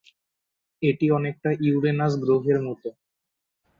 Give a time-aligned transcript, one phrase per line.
[0.81, 2.89] এটি অনেকটা ইউরেনাস গ্রহের মতো।